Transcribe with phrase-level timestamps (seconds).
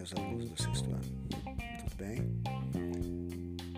[0.00, 1.02] meus alunos do sexto ano?
[1.78, 2.42] Tudo bem?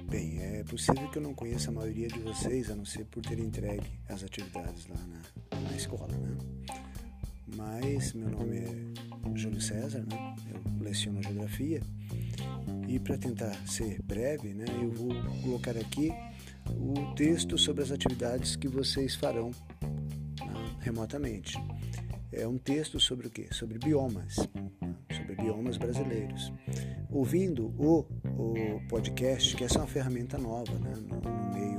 [0.08, 3.22] Bem, é possível que eu não conheça a maioria de vocês, a não ser por
[3.22, 6.38] ter entregue as atividades lá na, na escola, né?
[7.56, 10.36] Mas meu nome é Júlio César, né?
[10.54, 11.80] Eu leciono geografia
[12.88, 15.08] e para tentar ser breve, né, eu vou
[15.42, 16.12] colocar aqui
[16.70, 19.50] o texto sobre as atividades que vocês farão
[19.80, 21.58] né, remotamente.
[22.30, 23.48] É um texto sobre o quê?
[23.50, 24.36] Sobre biomas,
[25.42, 26.52] biomas brasileiros.
[27.10, 28.06] Ouvindo o,
[28.38, 31.78] o podcast, que essa é uma ferramenta nova né, no, no meio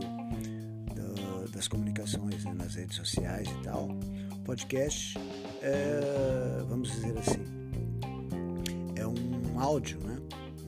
[0.93, 3.87] da, das comunicações, né, nas redes sociais e tal.
[4.45, 5.17] Podcast,
[5.61, 7.41] é, vamos dizer assim,
[8.95, 10.17] é um áudio, né?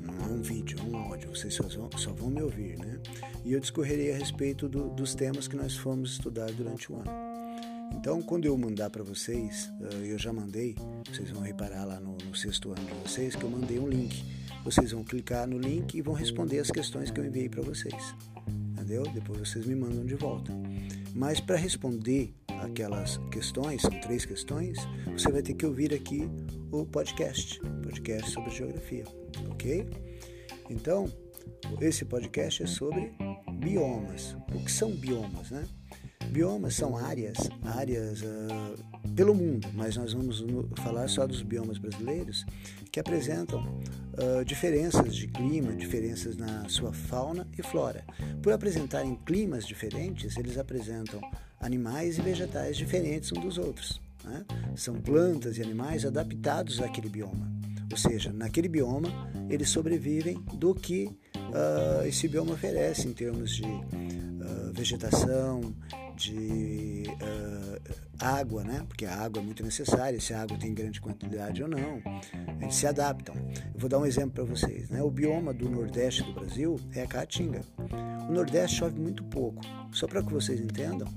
[0.02, 3.00] não é um vídeo, é um áudio, vocês só vão, só vão me ouvir, né?
[3.44, 7.35] E eu discorrerei a respeito do, dos temas que nós fomos estudar durante o ano.
[7.96, 10.76] Então, quando eu mandar para vocês, eh, eu já mandei,
[11.10, 14.24] vocês vão reparar lá no, no, sexto ano de vocês que eu mandei um link.
[14.64, 18.16] Vocês vão clicar no link e vão responder as questões que eu enviei para vocês.
[18.48, 19.04] Entendeu?
[19.14, 20.52] Depois vocês me mandam de volta.
[21.16, 24.78] Mas para responder aquelas questões, são três questões,
[25.12, 26.30] você vai ter que ouvir aqui
[26.72, 29.06] o podcast, podcast sobre geografia,
[29.50, 29.90] ok?
[30.70, 31.12] Então,
[31.80, 33.14] esse podcast é sobre
[33.60, 34.36] biomas.
[34.54, 35.66] O que são biomas, né?
[36.32, 40.44] Biomas são áreas, áreas uh, pelo mundo, mas nós vamos
[40.78, 42.46] falar só dos biomas brasileiros
[42.92, 48.04] que apresentam uh, diferenças de clima, diferenças na sua fauna e flora.
[48.42, 51.22] Por apresentarem climas diferentes, eles apresentam
[51.60, 54.02] animais e vegetais diferentes uns dos outros.
[54.24, 54.46] Né?
[54.76, 57.52] São plantas e animais adaptados àquele bioma.
[57.92, 59.10] Ou seja, naquele bioma
[59.50, 63.64] eles sobrevivem do que uh, esse bioma oferece em termos de
[64.76, 65.74] vegetação,
[66.16, 68.84] de uh, água, né?
[68.88, 72.02] porque a água é muito necessária, se a água tem grande quantidade ou não,
[72.62, 73.36] eles se adaptam.
[73.74, 74.90] Eu vou dar um exemplo para vocês.
[74.90, 75.02] Né?
[75.02, 77.62] O bioma do Nordeste do Brasil é a Caatinga.
[78.30, 79.62] O Nordeste chove muito pouco.
[79.92, 81.08] Só para que vocês entendam,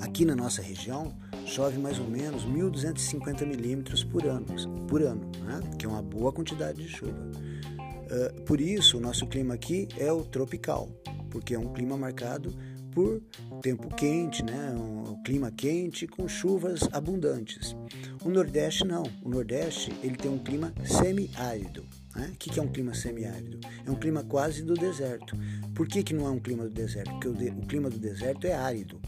[0.00, 1.16] aqui na nossa região
[1.46, 4.46] chove mais ou menos 1.250 milímetros por ano,
[4.88, 5.60] por ano né?
[5.78, 7.12] que é uma boa quantidade de chuva.
[7.12, 10.88] Uh, por isso, o nosso clima aqui é o tropical,
[11.30, 12.54] porque é um clima marcado
[12.96, 13.20] por
[13.60, 14.74] tempo quente, né?
[14.74, 17.76] um clima quente com chuvas abundantes.
[18.24, 19.02] O Nordeste não.
[19.22, 21.84] O Nordeste ele tem um clima semiárido.
[22.14, 22.30] Né?
[22.32, 23.60] O que é um clima semiárido?
[23.84, 25.36] É um clima quase do deserto.
[25.74, 27.10] Por que, que não é um clima do deserto?
[27.10, 28.98] Porque o, de, o clima do deserto é árido.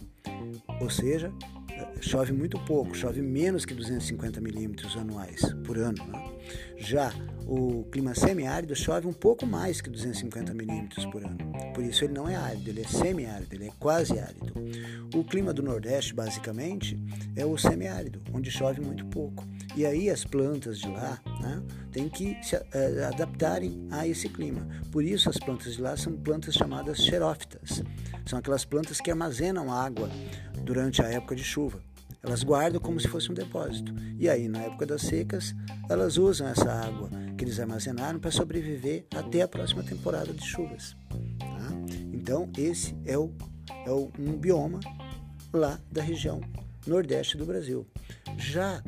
[0.83, 1.33] Ou seja,
[2.03, 6.05] chove muito pouco, chove menos que 250 milímetros anuais por ano.
[6.09, 6.38] Né?
[6.77, 7.13] Já
[7.47, 11.39] o clima semiárido chove um pouco mais que 250 milímetros por ano.
[11.75, 14.53] Por isso ele não é árido, ele é semiárido, ele é quase árido.
[15.15, 16.99] O clima do Nordeste, basicamente,
[17.35, 19.47] é o semiárido, onde chove muito pouco.
[19.75, 22.61] E aí as plantas de lá né, têm que se uh,
[23.07, 24.69] adaptarem a esse clima.
[24.93, 27.83] Por isso as plantas de lá são plantas chamadas xerófitas.
[28.27, 30.11] São aquelas plantas que armazenam água
[30.65, 31.81] durante a época de chuva.
[32.23, 33.95] Elas guardam como se fosse um depósito.
[34.19, 35.55] E aí, na época das secas,
[35.89, 40.97] elas usam essa água que eles armazenaram para sobreviver até a próxima temporada de chuvas.
[41.39, 41.71] Tá?
[42.13, 43.33] Então, esse é, o,
[43.87, 44.81] é o, um bioma
[45.53, 46.41] lá da região
[46.87, 47.87] nordeste do Brasil.
[48.37, 48.83] Já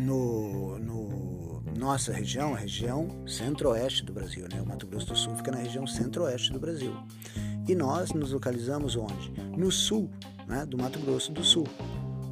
[0.00, 4.60] no, no nossa região, a região centro-oeste do Brasil, né?
[4.60, 6.92] o Mato Grosso do Sul fica na região centro-oeste do Brasil.
[7.68, 9.30] E nós nos localizamos onde?
[9.54, 10.08] No sul
[10.46, 11.66] né, do Mato Grosso do Sul.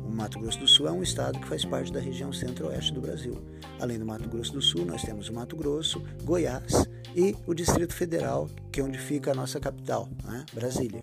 [0.03, 3.03] O Mato Grosso do Sul é um estado que faz parte da região centro-oeste do
[3.03, 3.37] Brasil.
[3.79, 7.93] Além do Mato Grosso do Sul, nós temos o Mato Grosso, Goiás e o Distrito
[7.93, 11.03] Federal, que é onde fica a nossa capital, né, Brasília.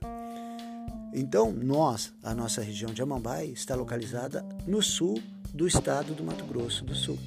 [1.13, 5.21] Então, nós, a nossa região de Amambai, está localizada no sul
[5.53, 7.19] do estado do Mato Grosso do Sul.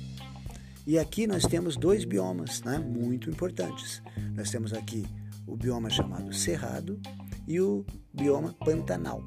[0.84, 4.03] E aqui nós temos dois biomas né, muito importantes.
[4.34, 5.06] Nós temos aqui
[5.46, 7.00] o bioma chamado Cerrado
[7.46, 9.22] e o bioma Pantanal.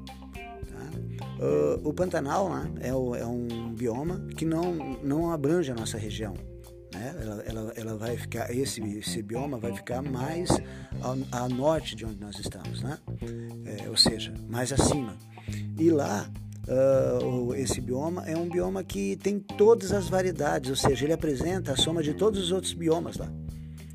[1.40, 5.96] Uh, o Pantanal né, é, o, é, um bioma que não, não abrange a nossa
[5.96, 6.34] região.
[6.92, 7.14] Né?
[7.22, 10.50] Ela, ela, ela vai ficar, esse, esse bioma vai ficar mais
[11.32, 12.98] a norte de onde nós estamos, né?
[13.64, 15.16] É, ou seja, mais acima.
[15.78, 16.30] E lá
[16.68, 21.72] Uh, esse bioma é um bioma que tem todas as variedades, ou seja, ele apresenta
[21.72, 23.28] a soma de todos os outros biomas lá.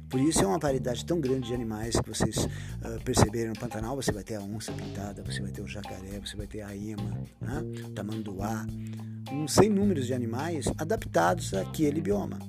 [0.09, 3.95] Por isso é uma variedade tão grande de animais que vocês uh, perceberam no Pantanal.
[3.95, 6.75] Você vai ter a onça pintada, você vai ter o jacaré, você vai ter a
[6.75, 7.11] ima,
[7.41, 7.61] né?
[7.85, 8.65] o tamanduá,
[9.47, 12.39] sem números de animais adaptados àquele bioma.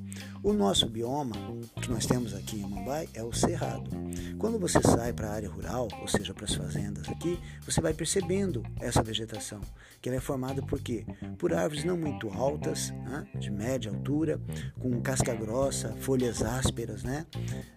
[0.42, 1.34] O nosso bioma,
[1.80, 3.90] que nós temos aqui em Mumbai, é o cerrado.
[4.38, 7.92] Quando você sai para a área rural, ou seja, para as fazendas aqui, você vai
[7.92, 9.60] percebendo essa vegetação,
[10.00, 11.04] que ela é formada por quê?
[11.36, 13.26] Por árvores não muito altas, né?
[13.34, 14.40] de média altura,
[14.78, 17.26] com casca grossa, folhas ásperas, né?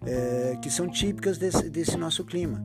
[0.06, 2.58] É, que são típicas desse, desse nosso clima.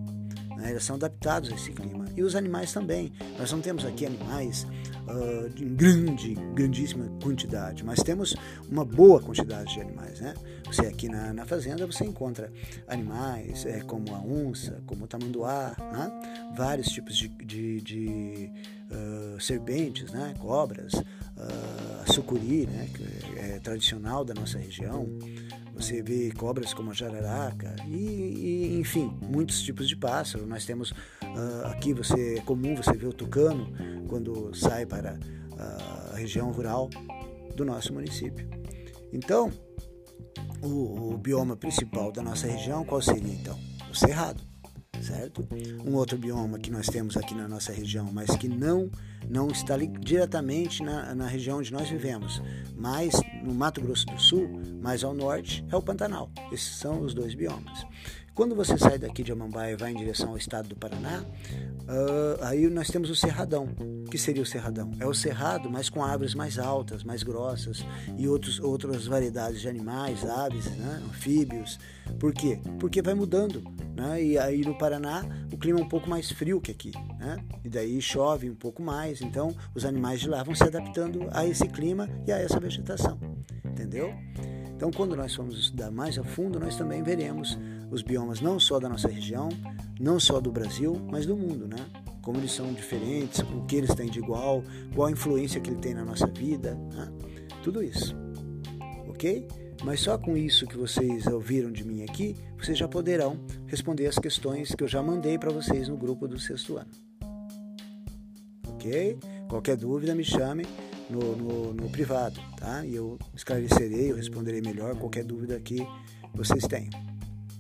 [0.55, 0.69] Né?
[0.69, 2.04] Eles são adaptados a esse clima.
[2.15, 3.12] E os animais também.
[3.38, 4.65] Nós não temos aqui animais
[5.07, 8.35] uh, em grande, grandíssima quantidade, mas temos
[8.69, 10.19] uma boa quantidade de animais.
[10.19, 10.33] Né?
[10.65, 12.51] Você aqui na, na fazenda você encontra
[12.88, 16.53] animais é, como a onça, como o tamanduá, né?
[16.56, 18.51] vários tipos de, de, de
[18.91, 20.33] uh, serpentes, né?
[20.39, 22.89] cobras, uh, a sucuri, né?
[22.94, 25.07] que é tradicional da nossa região.
[25.75, 30.47] Você vê cobras como a jararaca e, e enfim, muitos tipos de pássaro.
[30.47, 30.94] Nós temos
[31.35, 33.67] uh, aqui, você é comum você ver o tucano
[34.07, 36.89] quando sai para uh, a região rural
[37.55, 38.47] do nosso município.
[39.13, 39.51] Então,
[40.61, 43.57] o, o bioma principal da nossa região qual seria então?
[43.89, 44.41] O cerrado
[45.05, 45.47] certo?
[45.85, 48.89] Um outro bioma que nós temos aqui na nossa região, mas que não
[49.27, 52.41] não está diretamente na, na região onde nós vivemos,
[52.75, 56.29] mas no Mato Grosso do Sul, mais ao norte, é o Pantanal.
[56.51, 57.85] Esses são os dois biomas.
[58.35, 62.43] Quando você sai daqui de Amambaia e vai em direção ao estado do Paraná, uh,
[62.43, 63.69] aí nós temos o Cerradão.
[64.05, 64.91] O que seria o Cerradão?
[64.99, 67.85] É o cerrado, mas com árvores mais altas, mais grossas
[68.17, 71.79] e outros, outras variedades de animais, aves, né, anfíbios.
[72.19, 72.59] Por quê?
[72.77, 73.63] Porque vai mudando.
[73.95, 74.21] Né?
[74.21, 76.91] E aí no Paraná o clima é um pouco mais frio que aqui.
[77.17, 77.38] Né?
[77.63, 81.45] E daí chove um pouco mais, então os animais de lá vão se adaptando a
[81.45, 83.17] esse clima e a essa vegetação.
[83.63, 84.13] Entendeu?
[84.75, 87.57] Então, quando nós formos estudar mais a fundo, nós também veremos
[87.91, 89.49] os biomas não só da nossa região,
[89.99, 91.85] não só do Brasil, mas do mundo, né?
[92.21, 95.79] Como eles são diferentes, o que eles têm de igual, qual a influência que ele
[95.79, 97.11] tem na nossa vida, né?
[97.63, 98.15] tudo isso,
[99.07, 99.47] ok?
[99.83, 104.17] Mas só com isso que vocês ouviram de mim aqui, vocês já poderão responder as
[104.17, 106.91] questões que eu já mandei para vocês no grupo do sexto ano,
[108.67, 109.17] ok?
[109.47, 110.65] Qualquer dúvida me chame
[111.09, 112.85] no, no, no privado, tá?
[112.85, 115.85] E eu esclarecerei, eu responderei melhor qualquer dúvida que
[116.33, 116.89] vocês tenham,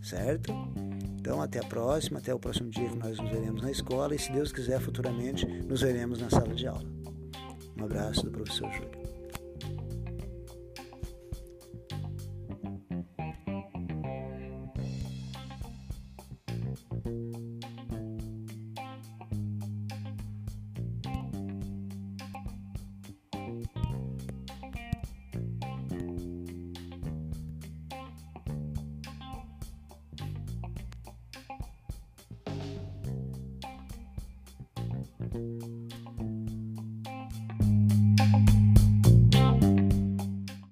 [0.05, 0.53] certo?
[1.19, 4.19] Então, até a próxima, até o próximo dia que nós nos veremos na escola e,
[4.19, 6.85] se Deus quiser, futuramente nos veremos na sala de aula.
[7.77, 9.04] Um abraço do professor Júlio.